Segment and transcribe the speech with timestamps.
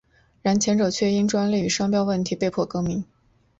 [0.41, 3.05] 然前者却因专利与商标问题被迫更名。